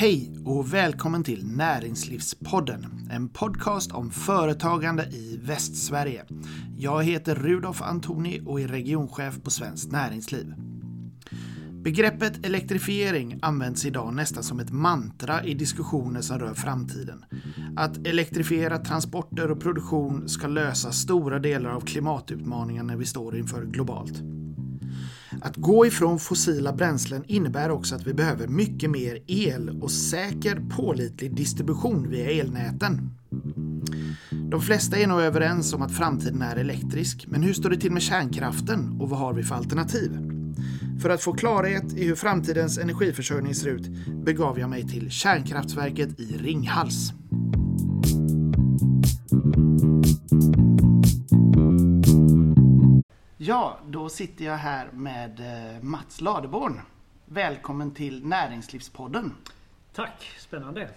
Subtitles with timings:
[0.00, 6.24] Hej och välkommen till Näringslivspodden, en podcast om företagande i Västsverige.
[6.76, 10.54] Jag heter Rudolf Antoni och är regionchef på Svenskt Näringsliv.
[11.70, 17.24] Begreppet elektrifiering används idag nästan som ett mantra i diskussioner som rör framtiden.
[17.76, 24.37] Att elektrifiera transporter och produktion ska lösa stora delar av klimatutmaningarna vi står inför globalt.
[25.40, 30.62] Att gå ifrån fossila bränslen innebär också att vi behöver mycket mer el och säker
[30.76, 33.10] pålitlig distribution via elnäten.
[34.50, 37.92] De flesta är nog överens om att framtiden är elektrisk, men hur står det till
[37.92, 40.10] med kärnkraften och vad har vi för alternativ?
[41.02, 43.88] För att få klarhet i hur framtidens energiförsörjning ser ut
[44.24, 47.12] begav jag mig till kärnkraftverket i Ringhals.
[53.48, 56.80] Ja, då sitter jag här med eh, Mats Ladeborn.
[57.24, 59.34] Välkommen till Näringslivspodden.
[59.92, 60.88] Tack, spännande.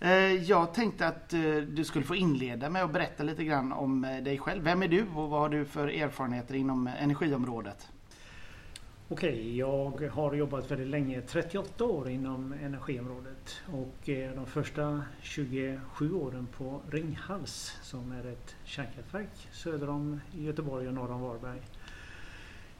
[0.00, 4.02] Eh, jag tänkte att eh, du skulle få inleda med att berätta lite grann om
[4.02, 4.62] dig själv.
[4.62, 7.88] Vem är du och vad har du för erfarenheter inom energiområdet?
[9.08, 16.46] Okej, jag har jobbat väldigt länge, 38 år inom energiområdet och de första 27 åren
[16.56, 21.60] på Ringhals som är ett kärnkraftverk söder om Göteborg och norr om Varberg.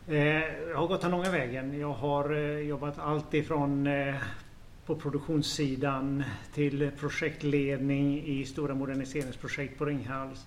[0.06, 1.80] Jag har gått den långa vägen.
[1.80, 3.88] Jag har jobbat allt ifrån
[4.86, 10.46] på produktionssidan till projektledning i stora moderniseringsprojekt på Ringhals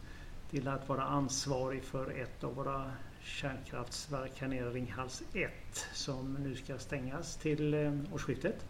[0.49, 2.91] till att vara ansvarig för ett av våra
[3.23, 5.51] kärnkraftsverk här nere, Ringhals 1,
[5.93, 8.65] som nu ska stängas till årsskiftet.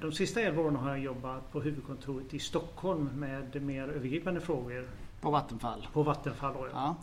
[0.00, 4.88] De sista 11 åren har jag jobbat på huvudkontoret i Stockholm med mer övergripande frågor.
[5.20, 5.86] På Vattenfall?
[5.92, 6.68] På Vattenfall, ja.
[6.72, 6.96] ja.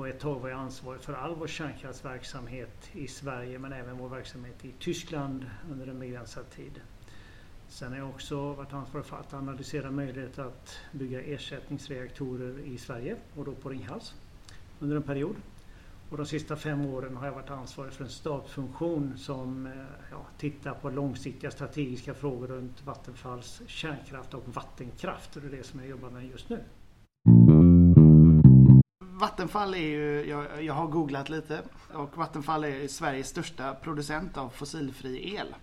[0.00, 4.08] Och ett tag var jag ansvarig för all vår kärnkraftsverksamhet i Sverige men även vår
[4.08, 6.80] verksamhet i Tyskland under en begränsad tid.
[7.68, 13.16] Sen har jag också varit ansvarig för att analysera möjligheter att bygga ersättningsreaktorer i Sverige
[13.34, 14.14] och då på Ringhals
[14.78, 15.36] under en period.
[16.10, 19.72] Och de sista fem åren har jag varit ansvarig för en stabsfunktion som eh,
[20.10, 25.36] ja, tittar på långsiktiga strategiska frågor runt Vattenfalls kärnkraft och vattenkraft.
[25.36, 26.64] Och det är det som jag jobbar med just nu.
[29.20, 34.48] Vattenfall är ju, jag, jag, har googlat lite och Vattenfall är Sveriges största producent av
[34.48, 35.54] fossilfri el.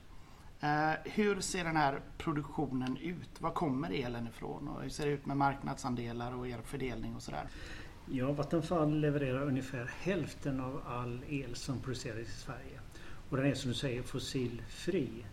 [0.60, 3.42] Eh, hur ser den här produktionen ut?
[3.42, 7.22] Var kommer elen ifrån och hur ser det ut med marknadsandelar och er fördelning och
[7.22, 7.48] sådär?
[8.06, 12.80] Ja, Vattenfall levererar ungefär hälften av all el som produceras i Sverige.
[13.30, 15.26] Och den är som du säger fossilfri.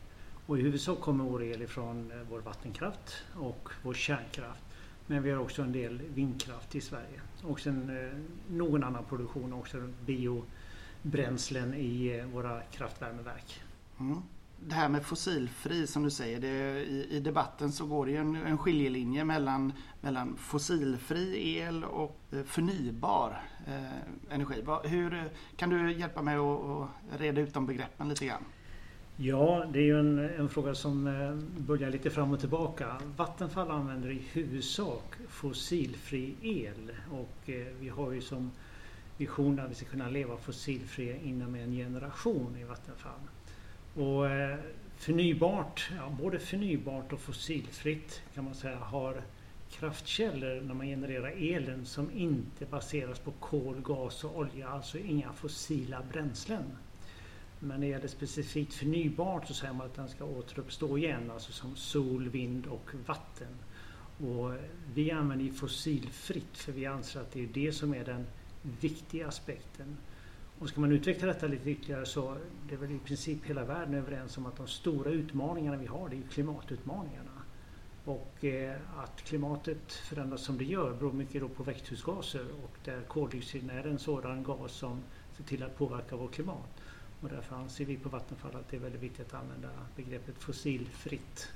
[0.47, 4.63] Och i huvudsak kommer vår el ifrån eh, vår vattenkraft och vår kärnkraft.
[5.07, 7.21] Men vi har också en del vindkraft i Sverige.
[7.47, 8.19] Och sen eh,
[8.57, 13.61] någon annan produktion också, biobränslen i eh, våra kraftvärmeverk.
[14.01, 14.23] Mm.
[14.67, 18.19] Det här med fossilfri som du säger, det, i, i, debatten så går det ju
[18.19, 24.63] en, en skiljelinje mellan, mellan fossilfri el och eh, förnybar eh, energi.
[24.63, 28.45] Va, hur, kan du hjälpa mig att reda ut de begreppen lite grann?
[29.17, 32.97] Ja, det är ju en, en, fråga som eh, börjar lite fram och tillbaka.
[33.17, 38.51] Vattenfall använder i huvudsak fossilfri el och eh, vi har ju som
[39.17, 43.21] vision att vi ska kunna leva fossilfria inom en generation i Vattenfall.
[43.95, 44.59] Och eh,
[44.97, 49.23] förnybart, ja, både förnybart och fossilfritt kan man säga har
[49.71, 55.33] kraftkällor när man genererar elen som inte baseras på kol, gas och olja, alltså inga
[55.33, 56.65] fossila bränslen.
[57.65, 61.53] Men när det gäller specifikt förnybart så säger man att den ska återuppstå igen, alltså
[61.53, 63.49] som sol, vind och vatten.
[64.19, 64.53] Och
[64.95, 68.27] vi använder ju fossilfritt för vi anser att det är det som är den
[68.81, 69.97] viktiga aspekten.
[70.59, 72.37] Och ska man utveckla detta lite ytterligare så
[72.69, 76.09] det är väl i princip hela världen överens om att de stora utmaningarna vi har
[76.09, 77.31] det är klimatutmaningarna.
[78.05, 83.01] Och eh, att klimatet förändras som det gör beror mycket då på växthusgaser och där
[83.01, 85.03] koldioxiden är en sådan gas som
[85.37, 86.81] ser till att påverka vårt klimat.
[87.25, 91.49] Och därför anser vi på Vattenfall att det är väldigt viktigt att använda begreppet fossilfritt.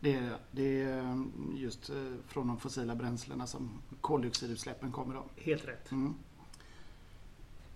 [0.00, 1.24] Det är, det är
[1.54, 1.96] just eh,
[2.26, 3.70] från de fossila bränslena som
[4.00, 5.24] koldioxidutsläppen kommer då?
[5.36, 5.90] Helt rätt.
[5.90, 6.14] Mm.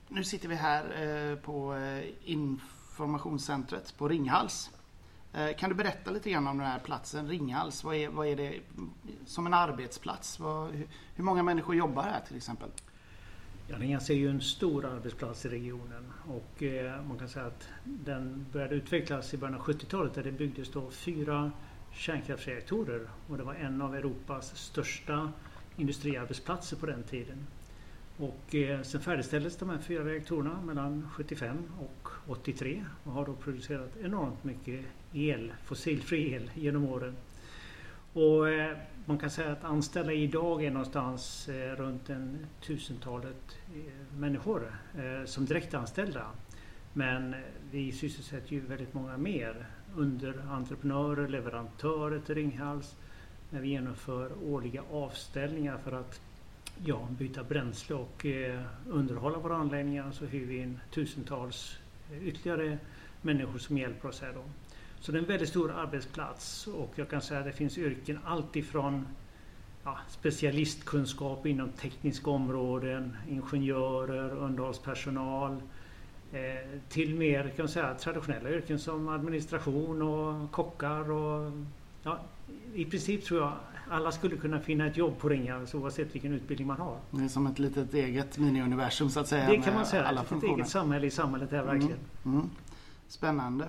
[0.08, 4.70] Nu sitter vi här eh, på eh, informationscentret på Ringhals.
[5.58, 7.84] Kan du berätta lite grann om den här platsen, Ringhals?
[7.84, 8.60] Vad är, vad är det
[9.26, 10.40] som en arbetsplats?
[10.40, 10.70] Vad,
[11.14, 12.68] hur många människor jobbar här till exempel?
[13.68, 17.68] Ja, Ringhals är ju en stor arbetsplats i regionen och eh, man kan säga att
[17.84, 21.52] den började utvecklas i början av 70-talet där det byggdes då fyra
[21.92, 25.32] kärnkraftsreaktorer och det var en av Europas största
[25.76, 27.46] industriarbetsplatser på den tiden.
[28.16, 33.34] Och eh, sen färdigställdes de här fyra reaktorerna mellan 75 och 83 och har då
[33.34, 37.16] producerat enormt mycket el, fossilfri el genom åren.
[38.12, 44.18] Och eh, man kan säga att anställda idag är någonstans eh, runt en tusentalet eh,
[44.18, 46.26] människor eh, som direktanställda.
[46.92, 47.34] Men
[47.70, 49.66] vi sysselsätter ju väldigt många mer.
[49.96, 52.96] Underentreprenörer, leverantörer till Ringhals.
[53.50, 56.20] När vi genomför årliga avställningar för att
[56.84, 58.26] ja, byta bränsle och
[58.88, 61.78] underhålla våra anläggningar så hyr vi in tusentals
[62.22, 62.78] ytterligare
[63.22, 64.44] människor som hjälper oss här då.
[65.04, 68.18] Så det är en väldigt stor arbetsplats och jag kan säga att det finns yrken
[68.24, 69.06] alltifrån
[69.84, 75.62] ja, specialistkunskap inom tekniska områden, ingenjörer, underhållspersonal
[76.32, 81.10] eh, till mer kan man säga, traditionella yrken som administration och kockar.
[81.10, 81.52] Och,
[82.02, 82.18] ja,
[82.74, 83.52] I princip tror jag
[83.90, 86.98] alla skulle kunna finna ett jobb på Ringhals oavsett vilken utbildning man har.
[87.10, 89.50] Det är som ett litet eget mini-universum så att säga.
[89.50, 90.04] Det kan man säga.
[90.04, 91.98] Alla ett eget samhälle i samhället är verkligen.
[92.24, 92.50] Mm, mm.
[93.08, 93.68] Spännande.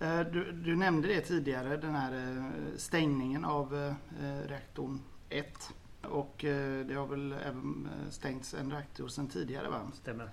[0.00, 5.74] Eh, du, du, nämnde det tidigare, den här eh, stängningen av eh, reaktorn 1.
[6.02, 6.34] Och
[6.86, 9.80] det har väl även stängts en reaktor sedan tidigare va?
[9.94, 10.30] Stämmer.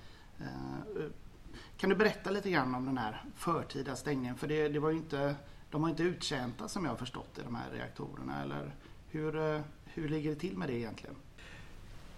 [1.77, 4.35] Kan du berätta lite grann om den här förtida stängningen?
[4.35, 5.35] För det, det var inte,
[5.69, 8.43] de har inte uttjänta som jag har förstått i de här reaktorerna.
[8.43, 8.71] Eller
[9.09, 11.15] hur, hur ligger det till med det egentligen?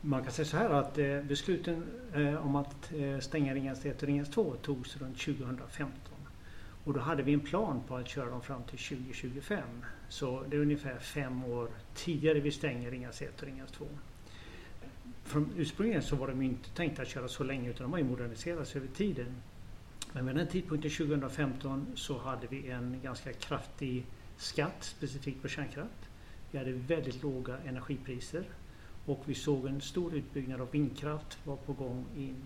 [0.02, 0.96] Man kan säga så här att
[1.28, 1.86] besluten
[2.42, 6.13] om att stänga Ringhals 1 och Ringhals 2 togs runt 2015.
[6.84, 9.64] Och då hade vi en plan på att köra dem fram till 2025.
[10.10, 13.86] Så det är ungefär fem år tidigare vi stänger Ringhals 1 och Ringhals 2.
[15.24, 18.06] Från ursprungligen så var de inte tänkta att köra så länge utan de har ju
[18.06, 19.36] moderniserats över tiden.
[20.14, 24.06] Men vid den tidpunkten 2015 så hade vi en ganska kraftig
[24.38, 26.10] skatt specifikt på kärnkraft.
[26.52, 28.44] Vi hade väldigt låga energipriser
[29.06, 32.44] och vi såg en stor utbyggnad av vindkraft var på gång in.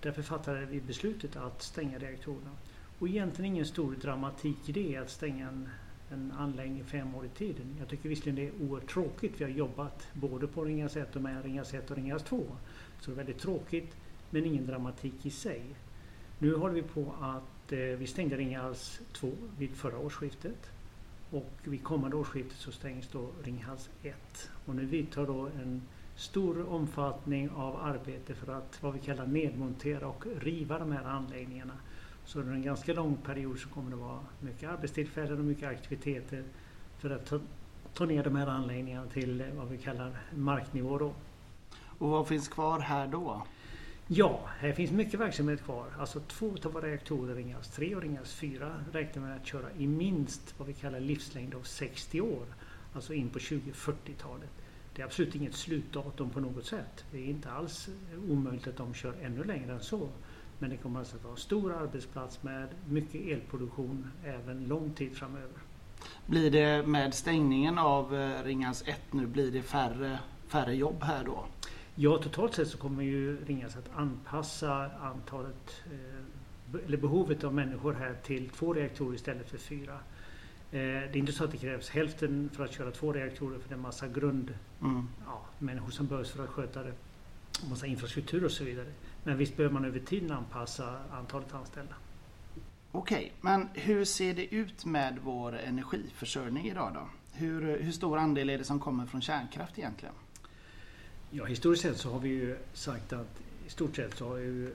[0.00, 2.50] Därför fattade vi beslutet att stänga reaktorerna.
[3.00, 5.68] Och egentligen ingen stor dramatik i det att stänga en,
[6.10, 7.76] en anläggning fem år i tiden.
[7.78, 9.40] Jag tycker visserligen det är oerhört tråkigt.
[9.40, 12.44] Vi har jobbat både på Ringhals 1 och med Ringhals 1 och Ringhals 2.
[13.00, 13.96] Så det är väldigt tråkigt
[14.30, 15.62] men ingen dramatik i sig.
[16.38, 20.70] Nu håller vi på att eh, vi stängde Ringhals 2 vid förra årsskiftet.
[21.30, 24.50] Och vid kommande årsskiftet så stängs då Ringhals 1.
[24.66, 25.82] Och nu vidtar då en
[26.16, 31.74] stor omfattning av arbete för att vad vi kallar nedmontera och riva de här anläggningarna.
[32.30, 36.44] Så under en ganska lång period så kommer det vara mycket arbetstillfällen och mycket aktiviteter
[36.98, 37.40] för att ta,
[37.94, 40.98] ta ner de här anläggningarna till vad vi kallar marknivå.
[40.98, 41.14] Då.
[41.98, 43.46] Och vad finns kvar här då?
[44.06, 45.86] Ja, här finns mycket verksamhet kvar.
[45.98, 49.86] Alltså två av våra reaktorer, Ringhals 3 och Ringhals 4, räknar med att köra i
[49.86, 52.46] minst vad vi kallar livslängd av 60 år.
[52.94, 54.50] Alltså in på 2040-talet.
[54.94, 57.04] Det är absolut inget slutdatum på något sätt.
[57.12, 57.88] Det är inte alls
[58.28, 60.08] omöjligt att de kör ännu längre än så.
[60.60, 65.16] Men det kommer alltså att vara en stor arbetsplats med mycket elproduktion även lång tid
[65.16, 65.58] framöver.
[66.26, 70.18] Blir det med stängningen av eh, Ringhals 1 nu, blir det färre,
[70.48, 71.44] färre jobb här då?
[71.94, 77.92] Ja, totalt sett så kommer ju Ringhals att anpassa antalet eh, eller behovet av människor
[77.92, 79.92] här till två reaktorer istället för fyra.
[79.92, 79.98] Eh,
[80.70, 83.72] det är inte så att det krävs hälften för att köra två reaktorer för det
[83.72, 85.08] är en massa grund mm.
[85.26, 86.92] ja, människor som behövs för att sköta det.
[87.70, 88.86] Massa infrastruktur och så vidare.
[89.24, 91.94] Men visst behöver man över tiden anpassa antalet anställda.
[92.92, 97.08] Okej, men hur ser det ut med vår energiförsörjning idag då?
[97.32, 100.14] Hur, hur stor andel är det som kommer från kärnkraft egentligen?
[101.30, 104.72] Ja, historiskt sett så har vi ju sagt att i stort sett så har ju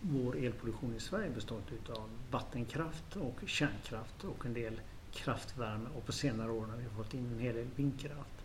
[0.00, 4.80] vår elproduktion i Sverige bestått av vattenkraft och kärnkraft och en del
[5.12, 8.39] kraftvärme och på senare år har vi fått in en hel del vindkraft.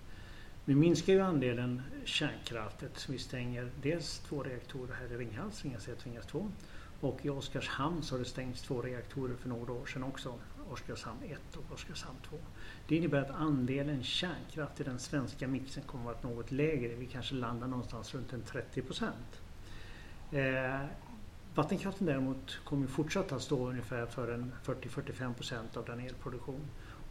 [0.67, 5.87] Nu minskar ju andelen kärnkraft eftersom vi stänger dels två reaktorer här i Ringhals, Ringhals
[5.87, 6.51] 1 och Ringhals 2.
[6.99, 10.33] Och i Oskarshamn så har det stängts två reaktorer för några år sedan också.
[10.69, 12.37] Oskarshamn 1 och Oskarshamn 2.
[12.87, 16.95] Det innebär att andelen kärnkraft i den svenska mixen kommer att vara något lägre.
[16.95, 19.41] Vi kanske landar någonstans runt en 30 procent.
[20.31, 20.85] Eh,
[21.55, 26.61] vattenkraften däremot kommer fortsatt att stå ungefär för en 40-45 procent av den elproduktion.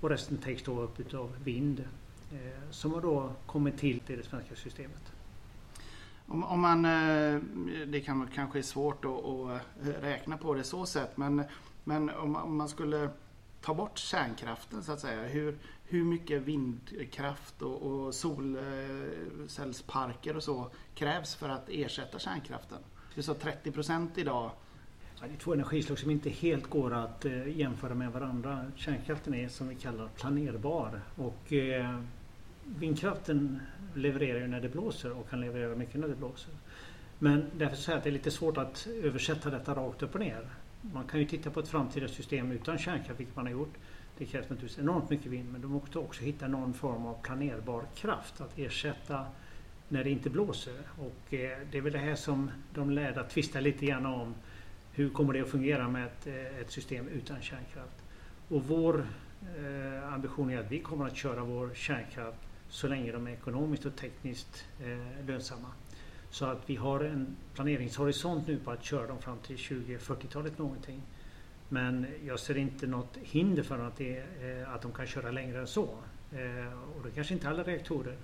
[0.00, 1.84] Och resten täcks då upp av vind,
[2.70, 5.12] som har då kommit till i det svenska systemet.
[6.26, 7.40] Om, om man, eh,
[7.86, 9.60] det kan kanske är svårt att, att
[10.02, 11.44] räkna på det så sätt men,
[11.84, 13.10] men om, om, man skulle
[13.60, 15.22] ta bort kärnkraften så att säga.
[15.22, 22.78] Hur, hur mycket vindkraft och, och solcellsparker och så krävs för att ersätta kärnkraften?
[23.14, 24.50] Du sa 30 procent idag.
[25.20, 28.66] Ja, det är två energislag som inte helt går att eh, jämföra med varandra.
[28.76, 32.00] Kärnkraften är som vi kallar planerbar och eh,
[32.66, 33.60] vindkraften
[33.94, 36.54] levererar ju när det blåser och kan leverera mycket när det blåser.
[37.18, 40.20] Men därför säger jag att det är lite svårt att översätta detta rakt upp och
[40.20, 40.46] ner.
[40.80, 43.74] Man kan ju titta på ett framtida system utan kärnkraft, vilket man har gjort.
[44.18, 47.82] Det krävs naturligtvis enormt mycket vind men de måste också hitta någon form av planerbar
[47.94, 49.26] kraft att ersätta
[49.88, 50.78] när det inte blåser.
[50.98, 54.34] Och eh, det är väl det här som de lärda tvistar lite grann om.
[54.92, 58.02] Hur kommer det att fungera med ett, eh, ett system utan kärnkraft?
[58.48, 59.06] Och vår
[59.58, 63.86] eh, ambition är att vi kommer att köra vår kärnkraft så länge de är ekonomiskt
[63.86, 65.68] och tekniskt eh, lönsamma.
[66.30, 71.02] Så att vi har en planeringshorisont nu på att köra dem fram till 2040-talet någonting.
[71.68, 75.60] Men jag ser inte något hinder för att, det, eh, att de kan köra längre
[75.60, 75.88] än så.
[76.32, 78.16] Eh, och det kanske inte alla reaktorer.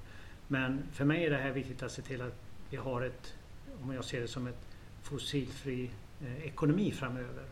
[0.49, 2.35] Men för mig är det här viktigt att se till att
[2.71, 3.35] vi har ett,
[3.83, 4.67] om jag ser det som ett
[5.03, 7.45] fossilfri eh, ekonomi framöver.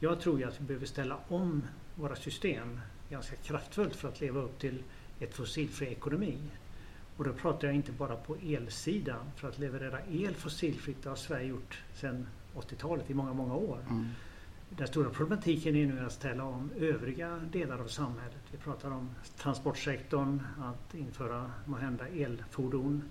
[0.00, 1.62] Jag tror ju att vi behöver ställa om
[1.94, 2.80] våra system
[3.10, 4.82] ganska kraftfullt för att leva upp till
[5.20, 6.38] ett fossilfri ekonomi.
[7.16, 9.30] Och då pratar jag inte bara på elsidan.
[9.36, 13.78] För att leverera el fossilfritt har Sverige gjort sedan 80-talet i många, många år.
[13.90, 14.06] Mm.
[14.70, 18.42] Den stora problematiken är nu att ställa om övriga delar av samhället.
[18.50, 23.02] Vi pratar om transportsektorn, att införa måhända elfordon.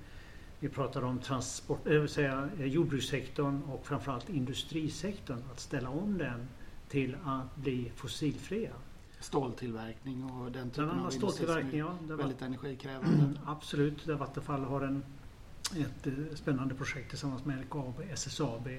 [0.59, 5.43] Vi pratar om transport, äh, säga, jordbrukssektorn och framförallt industrisektorn.
[5.51, 6.47] Att ställa om den
[6.89, 8.71] till att bli fossilfria.
[9.19, 13.23] Ståltillverkning och den typen av ståltillverkning, ja, väldigt energikrävande.
[13.23, 15.03] Mm, absolut, där Vattenfall har en,
[15.77, 18.69] ett eh, spännande projekt tillsammans med LKAB, SSAB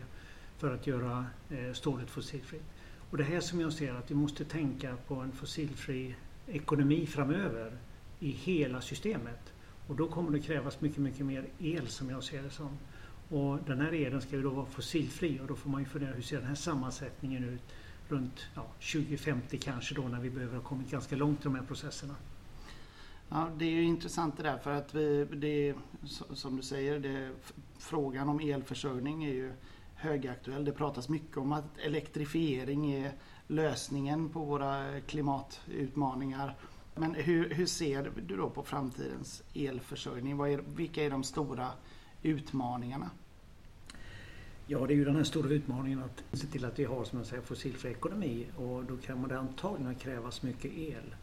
[0.58, 2.64] för att göra eh, stålet fossilfritt.
[3.10, 6.14] Och det här som jag ser att vi måste tänka på en fossilfri
[6.46, 7.78] ekonomi framöver
[8.20, 9.52] i hela systemet.
[9.86, 12.78] Och då kommer det krävas mycket, mycket mer el som jag ser det som.
[13.28, 16.12] Och den här elen ska ju då vara fossilfri och då får man ju fundera
[16.12, 17.62] hur ser den här sammansättningen ut
[18.08, 21.62] runt ja, 2050 kanske då när vi behöver ha kommit ganska långt i de här
[21.62, 22.14] processerna.
[23.28, 25.74] Ja, det är ju intressant det där för att vi, det,
[26.34, 27.30] som du säger, det,
[27.78, 29.52] frågan om elförsörjning är ju
[29.94, 30.64] högaktuell.
[30.64, 33.12] Det pratas mycket om att elektrifiering är
[33.46, 36.56] lösningen på våra klimatutmaningar.
[36.94, 40.36] Men hur, hur ser du då på framtidens elförsörjning?
[40.36, 41.68] Vad är, vilka är de stora
[42.22, 43.10] utmaningarna?
[44.70, 47.18] Ja, det är ju den här stora utmaningen att se till att vi har som
[47.18, 51.14] jag säger, fossilfri ekonomi och då kommer det antagligen krävas mycket el.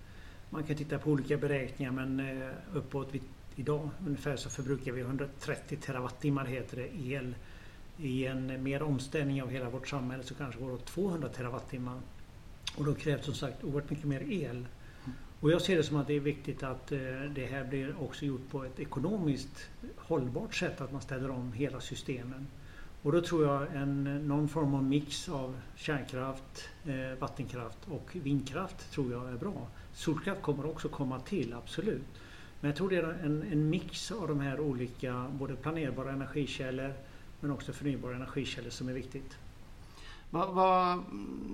[0.50, 3.22] Man kan titta på olika beräkningar men eh, uppåt uppåt
[3.56, 7.36] idag ungefär så förbrukar vi 130 terawattimmar heter det el
[7.98, 12.00] i en mer omställning av hela vårt samhälle så kanske går det åt 200 terawattimmar.
[12.78, 14.66] Och då krävs som sagt oerhört mycket mer el.
[15.40, 17.00] Och jag ser det som att det är viktigt att eh,
[17.36, 21.82] det här blir också gjort på ett ekonomiskt hållbart sätt, att man ställer om hela
[21.82, 22.48] systemen.
[23.06, 28.92] Och då tror jag en, någon form av mix av kärnkraft, eh, vattenkraft och vindkraft
[28.92, 29.68] tror jag är bra.
[29.94, 32.04] Solkraft kommer också komma till, absolut.
[32.60, 36.94] Men jag tror det är en, en mix av de här olika, både planerbara energikällor
[37.40, 39.38] men också förnybara energikällor som är viktigt.
[40.30, 41.04] Vad, vad,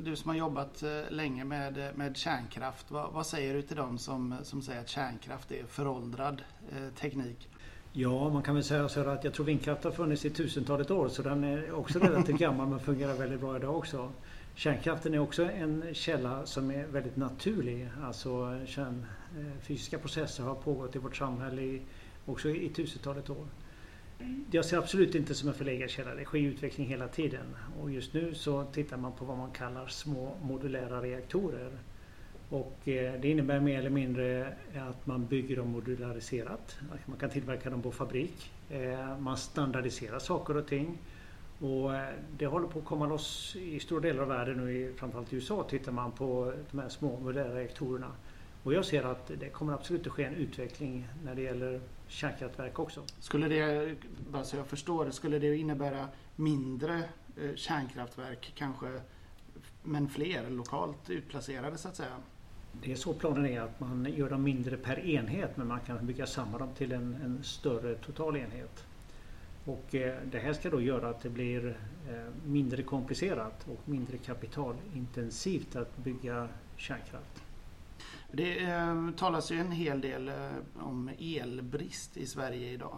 [0.04, 3.98] du som har jobbat eh, länge med, med kärnkraft, vad, vad, säger du till dem
[3.98, 6.42] som, som säger att kärnkraft är föråldrad
[6.72, 7.50] eh, teknik?
[7.94, 11.10] Ja, man kan väl säga så att jag tror vindkraft har funnits i tusentalet år
[11.10, 14.12] så den är också relativt gammal men fungerar väldigt bra idag också.
[14.56, 17.90] Kärnkraften är också en källa som är väldigt naturlig.
[18.04, 19.06] Alltså kärn,
[19.38, 21.82] eh, fysiska processer har pågått i vårt samhälle i,
[22.26, 23.48] också i tusentalet år.
[24.52, 26.16] Jag ser absolut inte som en förlegad källa.
[26.16, 27.56] Det sker utveckling hela tiden.
[27.82, 31.72] Och just nu så tittar man på vad man kallar små modulära reaktorer.
[32.52, 36.78] Och eh, det innebär mer eller mindre att man bygger dem modulariserat.
[37.06, 38.52] Man kan tillverka dem på fabrik.
[38.70, 40.98] Eh, man standardiserar saker och ting.
[41.60, 45.34] Och eh, det håller på att komma loss i stora delar av världen nu, framförallt
[45.34, 48.12] i USA tittar man på de här små modulära reaktorerna.
[48.64, 52.80] Och jag ser att det kommer absolut att ske en utveckling när det gäller kärnkraftverk
[52.80, 53.04] också.
[53.20, 53.96] Skulle det,
[54.32, 57.04] bara så jag förstår, skulle det innebära mindre
[57.56, 59.02] kärnkraftverk kanske,
[59.84, 62.18] men fler lokalt utplacerade så att säga?
[62.72, 66.06] Det är så planen är att man gör dem mindre per enhet men man kan
[66.06, 68.86] bygga samman dem till en, en större total enhet.
[69.66, 71.78] Och eh, det här ska då göra att det blir
[72.10, 76.48] eh, mindre komplicerat och mindre kapitalintensivt att bygga
[76.78, 77.44] kärnkraft.
[78.32, 80.36] Det eh, talas ju en hel del eh,
[80.80, 82.98] om elbrist i Sverige idag.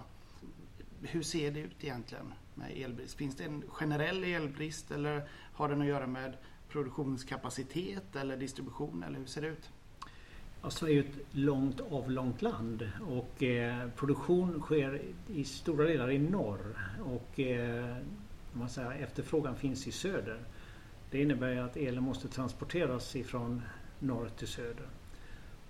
[1.01, 3.17] Hur ser det ut egentligen med elbrist?
[3.17, 6.33] Finns det en generell elbrist eller har den att göra med
[6.73, 9.69] produktionskapacitet eller distribution eller hur ser det ut?
[10.61, 16.19] Ja, Sverige är ett långt avlångt land och eh, produktion sker i stora delar i
[16.19, 17.95] norr och eh,
[18.53, 20.39] man säger, efterfrågan finns i söder.
[21.11, 23.61] Det innebär att elen måste transporteras ifrån
[23.99, 24.87] norr till söder.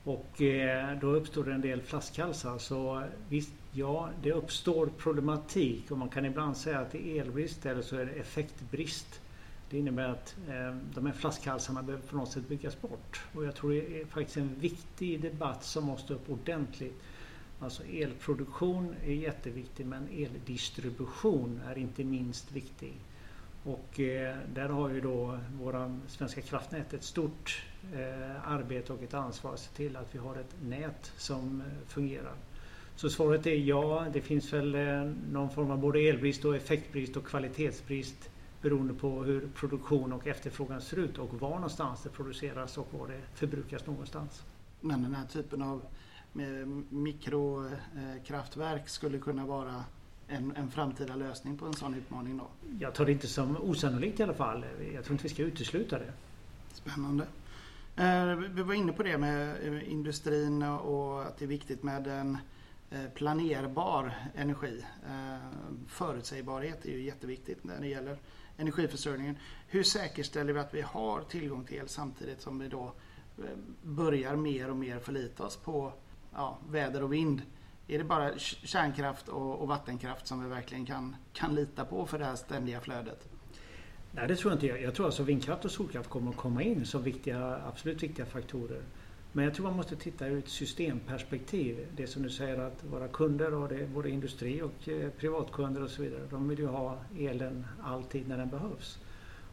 [0.03, 2.57] Och eh, då uppstår det en del flaskhalsar.
[2.57, 7.65] Så visst, ja, det uppstår problematik och man kan ibland säga att det är elbrist
[7.65, 9.21] eller så är det effektbrist.
[9.73, 13.21] Det innebär att eh, de här flaskhalsarna behöver på något sätt byggas bort.
[13.33, 17.01] Och jag tror det är faktiskt en viktig debatt som måste upp ordentligt.
[17.59, 22.93] Alltså elproduktion är jätteviktig men eldistribution är inte minst viktig.
[23.63, 27.63] Och eh, där har ju då våra Svenska kraftnät ett stort
[27.93, 31.87] eh, arbete och ett ansvar att se till att vi har ett nät som eh,
[31.87, 32.35] fungerar.
[32.95, 37.17] Så svaret är ja, det finns väl eh, någon form av både elbrist och effektbrist
[37.17, 38.29] och kvalitetsbrist
[38.63, 43.07] beroende på hur produktion och efterfrågan ser ut och var någonstans det produceras och var
[43.07, 44.43] det förbrukas någonstans.
[44.81, 45.81] Men den här typen av
[46.89, 49.83] mikrokraftverk skulle kunna vara
[50.27, 52.47] en, en framtida lösning på en sån utmaning då?
[52.79, 54.65] Jag tar det inte som osannolikt i alla fall.
[54.93, 56.13] Jag tror inte vi ska utesluta det.
[56.73, 57.27] Spännande.
[57.95, 62.07] Eh, vi var inne på det med eh, industrin och att det är viktigt med
[62.07, 62.37] en
[62.91, 64.85] eh, planerbar energi.
[65.87, 68.17] Förutsägbarhet är ju jätteviktigt när det gäller
[68.57, 69.37] energiförsörjningen.
[69.67, 72.93] Hur säkerställer vi att vi har tillgång till el samtidigt som vi då
[73.37, 73.43] eh,
[73.83, 75.93] börjar mer och mer förlita oss på
[76.33, 77.41] ja, väder och vind?
[77.87, 82.19] Är det bara kärnkraft och, och, vattenkraft som vi verkligen kan, kan lita på för
[82.19, 83.27] det här ständiga flödet?
[84.11, 84.83] Nej det tror jag inte.
[84.83, 88.81] Jag, tror alltså vindkraft och solkraft kommer att komma in som viktiga, absolut viktiga faktorer.
[89.35, 91.87] Men jag tror man måste titta ur ett systemperspektiv.
[91.95, 95.89] Det som du säger att våra kunder, och det, både industri och eh, privatkunder och
[95.89, 98.99] så vidare, de vill ju ha elen alltid när den behövs.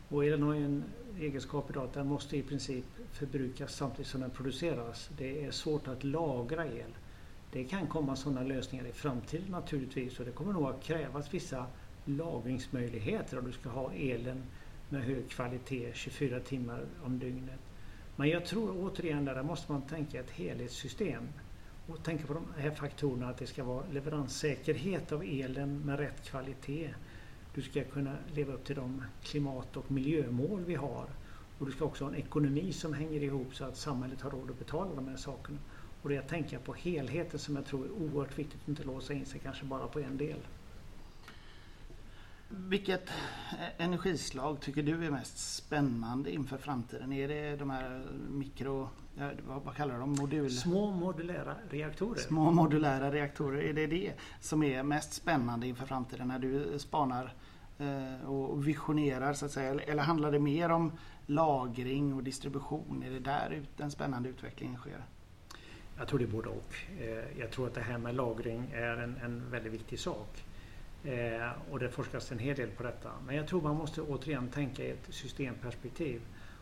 [0.08, 0.84] Och elen har ju en
[1.20, 5.10] egenskap idag att den måste i princip förbrukas samtidigt som den produceras.
[5.18, 6.96] Det är svårt att lagra el.
[7.52, 11.66] Det kan komma sådana lösningar i framtiden naturligtvis och det kommer nog att krävas vissa
[12.04, 14.42] lagringsmöjligheter om du ska ha elen
[14.88, 17.69] med hög kvalitet 24 timmar om dygnet.
[18.20, 21.28] Men jag tror återigen där, där måste man tänka ett helhetssystem
[21.86, 26.24] och tänka på de här faktorerna att det ska vara leveranssäkerhet av elen med rätt
[26.24, 26.94] kvalitet.
[27.54, 31.06] Du ska kunna leva upp till de klimat och miljömål vi har
[31.58, 34.50] och du ska också ha en ekonomi som hänger ihop så att samhället har råd
[34.50, 35.58] att betala de här sakerna.
[36.02, 39.12] Och det är att tänka på helheten som jag tror är oerhört viktigt, inte låsa
[39.12, 40.40] in sig kanske bara på en del.
[42.52, 43.10] Vilket
[43.78, 47.12] energislag tycker du är mest spännande inför framtiden?
[47.12, 48.88] Är det de här mikro...
[49.64, 50.12] Vad kallar de?
[50.12, 50.50] Modul...
[50.50, 52.20] Små modulära reaktorer.
[52.20, 53.62] Små modulära reaktorer.
[53.62, 57.34] Är det det som är mest spännande inför framtiden när du spanar
[57.78, 59.80] eh, och visionerar så att säga?
[59.80, 60.92] Eller handlar det mer om
[61.26, 63.02] lagring och distribution?
[63.02, 65.04] Är det där den spännande utvecklingen sker?
[65.98, 66.74] Jag tror det är både och.
[67.00, 70.44] Eh, jag tror att det här med lagring är en, en väldigt viktig sak.
[71.04, 73.10] Eh, och det forskas en hel del på detta.
[73.26, 76.20] Men jag tror man måste återigen tänka i ett systemperspektiv.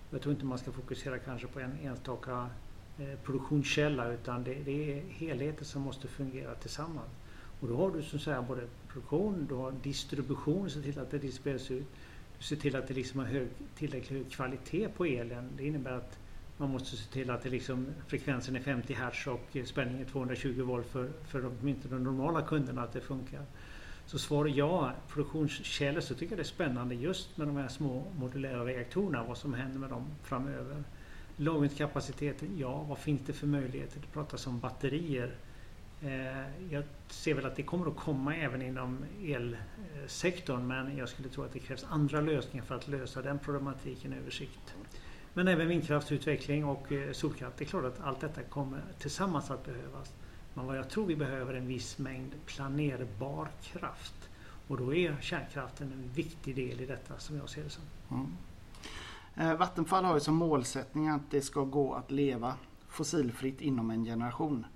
[0.09, 2.51] Och jag tror inte man ska fokusera kanske på en enstaka
[2.98, 7.11] eh, produktionskälla utan det, det, är helheten som måste fungera tillsammans.
[7.61, 11.18] Och då har du som säga både produktion, du har distribution, se till att det
[11.18, 11.87] distribueras ut.
[12.38, 15.51] Du ser till att det liksom har hög, tillräckligt hög kvalitet på elen.
[15.57, 16.18] Det innebär att
[16.57, 20.62] man måste se till att det liksom, frekvensen är 50 Hz och spänningen är 220
[20.62, 23.42] volt för, för de, inte de normala kunderna att det funkar.
[24.09, 28.05] Så svar ja, produktionskällor så tycker jag det är spännande just med de här små
[28.18, 30.85] modulära reaktorerna, vad som händer med dem framöver.
[31.37, 34.01] Lagringskapaciteten, ja vad finns det för möjligheter?
[34.01, 35.35] Det pratas om batterier.
[36.03, 41.29] Eh, jag ser väl att det kommer att komma även inom elsektorn men jag skulle
[41.29, 44.75] tro att det krävs andra lösningar för att lösa den problematiken över sikt.
[45.35, 47.57] Men även vindkraftsutveckling och eh, solkraft.
[47.59, 50.12] Det är klart att allt detta kommer tillsammans att behövas.
[50.59, 54.14] Men vad jag tror vi behöver en viss mängd planerbar kraft.
[54.68, 57.85] Och då är kärnkraften en viktig del i detta som jag ser det som.
[58.11, 58.37] Mm.
[59.37, 62.55] Eh, Vattenfall har ju som målsättning att det ska gå att leva
[62.88, 64.66] fossilfritt inom en generation.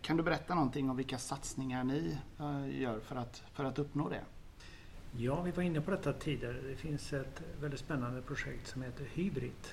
[0.00, 4.08] Kan du berätta någonting om vilka satsningar ni eh, gör för att, för att uppnå
[4.08, 4.24] det?
[5.16, 6.60] Ja, vi var inne på detta tidigare.
[6.68, 9.66] Det finns ett väldigt spännande projekt som heter Hybrid.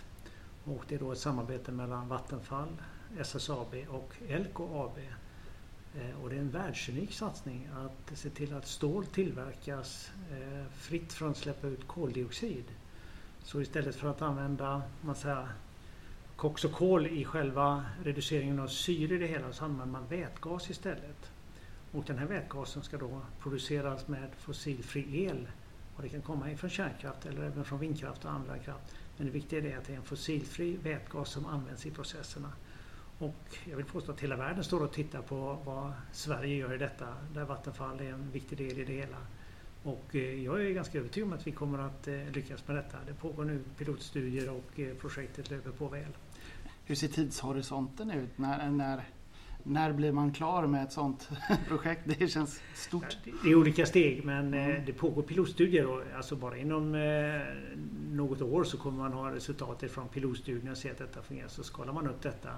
[0.64, 2.82] Och det är då ett samarbete mellan Vattenfall,
[3.20, 5.00] SSAB och LKAB.
[5.96, 11.14] Eh, och det är en världsunik satsning att se till att stål tillverkas eh, fritt
[11.14, 12.66] från att släppa ut koldioxid.
[13.44, 15.16] Så istället för att använda man
[16.36, 20.70] koks och kol i själva reduceringen av syre i det hela så använder man vätgas
[20.70, 21.32] istället.
[21.92, 25.48] Och den här vätgasen ska då produceras med fossilfri el.
[25.96, 28.96] Och det kan komma ifrån kärnkraft eller även från vindkraft och andra kraft.
[29.18, 32.52] Men det viktiga är att det är en fossilfri vätgas som används i processerna.
[33.20, 36.78] Och jag vill påstå att hela världen står och tittar på vad Sverige gör i
[36.78, 39.18] detta, där Vattenfall är en viktig del i det hela.
[39.84, 42.98] Och eh, jag är ganska övertygad om att vi kommer att eh, lyckas med detta.
[43.08, 46.18] Det pågår nu pilotstudier och eh, projektet löper på väl.
[46.86, 48.38] Hur ser tidshorisonten ut?
[48.38, 49.04] När, när,
[49.64, 51.30] När blir man klar med ett sånt
[51.68, 52.02] projekt?
[52.06, 53.18] Det känns stort.
[53.44, 54.86] Det är olika steg men mm.
[54.86, 56.92] det pågår pilotstudier och alltså bara inom
[58.12, 61.48] något år så kommer man ha resultatet från pilotstudien och se att detta fungerar.
[61.48, 62.50] Så skalar man upp detta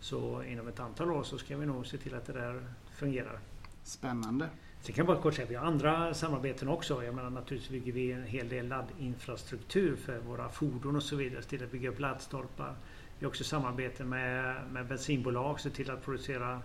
[0.00, 2.62] så inom ett antal år så ska vi nog se till att det där
[2.98, 3.38] fungerar.
[3.82, 4.48] Spännande.
[4.80, 7.04] Sen kan jag bara kort säga att vi har andra samarbeten också.
[7.04, 11.42] Jag menar naturligtvis bygger vi en hel del laddinfrastruktur för våra fordon och så vidare.
[11.42, 12.74] Till att bygga upp laddstolpar.
[13.18, 16.60] Vi har också samarbete med, med bensinbolag så till att producera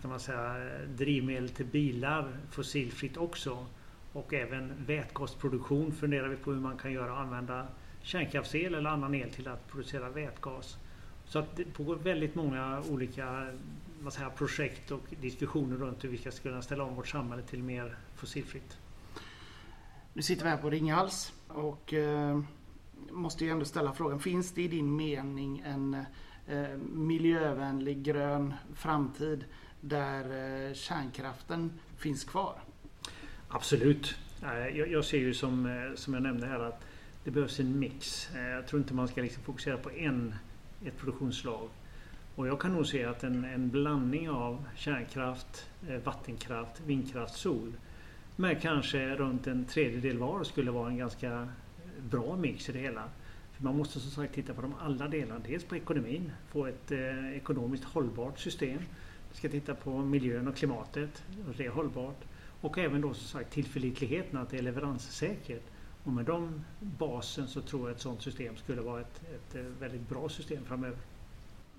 [0.00, 3.66] kan man säga, drivmedel till bilar fossilfritt också.
[4.12, 7.66] Och även vätgasproduktion funderar vi på hur man kan göra och använda
[8.02, 10.78] kärnkraftsel eller annan el till att producera vätgas.
[11.28, 13.46] Så att det pågår väldigt många olika
[14.00, 17.62] vad säger, projekt och diskussioner runt hur vi ska kunna ställa om vårt samhälle till
[17.62, 18.78] mer fossilfritt.
[20.12, 22.40] Nu sitter vi här på Ringhals och eh,
[23.10, 25.94] måste ju ändå ställa frågan, finns det i din mening en
[26.46, 29.44] eh, miljövänlig grön framtid
[29.80, 30.24] där
[30.68, 32.54] eh, kärnkraften finns kvar?
[33.48, 34.14] Absolut.
[34.42, 36.84] Jag, jag ser ju som, eh, som jag nämnde här att
[37.24, 38.30] det behövs en mix.
[38.34, 40.34] Eh, jag tror inte man ska liksom fokusera på en,
[40.84, 41.68] ett produktionsslag.
[42.34, 47.72] Och jag kan nog se att en, en blandning av kärnkraft, eh, vattenkraft, vindkraft, sol
[48.36, 51.46] med kanske runt en tredjedel var skulle vara en ganska eh,
[52.10, 53.02] bra mix i det hela.
[53.52, 55.40] För man måste som sagt titta på de alla delarna.
[55.46, 58.78] Dels på ekonomin, få ett eh, ekonomiskt hållbart system.
[59.30, 62.24] Vi ska titta på miljön och klimatet, och det är hållbart.
[62.60, 65.62] Och även då som sagt tillförlitligheten, att det är leveranssäkert.
[66.06, 69.54] Och med de basen så tror jag att ett sådant system skulle vara ett, ett
[69.54, 70.98] eh, väldigt bra system framöver.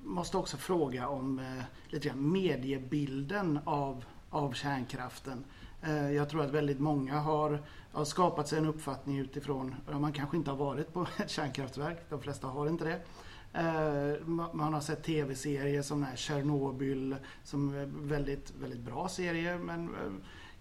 [0.03, 5.43] Måste också fråga om eh, lite grann mediebilden av, av kärnkraften.
[5.81, 7.61] Eh, jag tror att väldigt många har,
[7.91, 12.21] har skapat sig en uppfattning utifrån, man kanske inte har varit på ett kärnkraftverk, de
[12.21, 13.01] flesta har inte det.
[13.53, 20.11] Eh, man har sett tv-serier som Tjernobyl som är väldigt, väldigt bra serie men eh,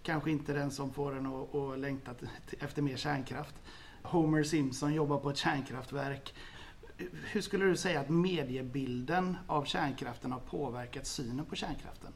[0.07, 2.11] kanske inte den som får en att, att längta
[2.59, 3.55] efter mer kärnkraft.
[4.03, 6.33] Homer Simpson jobbar på ett kärnkraftverk.
[7.31, 12.11] Hur skulle du säga att mediebilden av kärnkraften har påverkat synen på kärnkraften?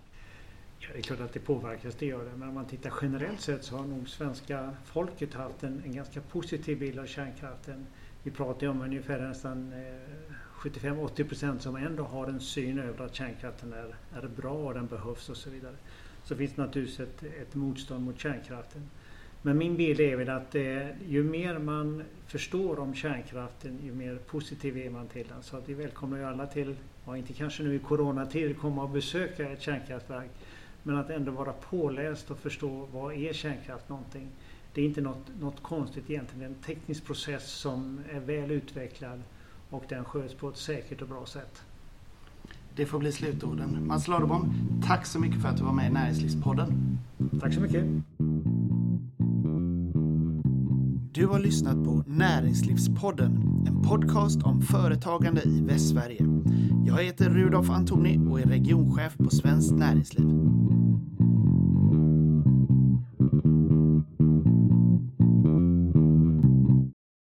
[0.79, 2.31] Ja, det är klart att det påverkas, det gör det.
[2.37, 6.21] Men om man tittar generellt sett så har nog svenska folket haft en, en ganska
[6.21, 7.87] positiv bild av kärnkraften.
[8.23, 13.05] Vi pratar ju om ungefär nästan eh, 75-80 procent som ändå har en syn över
[13.05, 15.75] att kärnkraften är, är bra och den behövs och så vidare.
[16.31, 18.81] Så finns det naturligtvis ett, ett motstånd mot kärnkraften.
[19.41, 24.15] Men min bild är väl att eh, ju mer man förstår om kärnkraften ju mer
[24.15, 25.43] positiv är man till den.
[25.43, 28.89] Så att vi välkomnar ju alla till, ja, inte kanske nu i coronatid, komma och
[28.89, 30.29] besöka ett kärnkraftverk.
[30.83, 34.27] Men att ändå vara påläst och förstå vad är kärnkraft någonting.
[34.73, 36.39] Det är inte något, något konstigt egentligen.
[36.39, 39.21] Det är en teknisk process som är väl utvecklad
[39.69, 41.63] och den sköts på ett säkert och bra sätt.
[42.75, 43.87] Det får bli slutorden.
[43.87, 44.53] Mats Ladebom,
[44.83, 46.97] tack så mycket för att du var med i Näringslivspodden.
[47.41, 47.85] Tack så mycket.
[51.13, 56.25] Du har lyssnat på Näringslivspodden, en podcast om företagande i Västsverige.
[56.85, 60.27] Jag heter Rudolf Antoni och är regionchef på Svenskt Näringsliv.